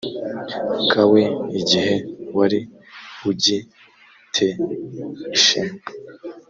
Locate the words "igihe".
1.59-1.93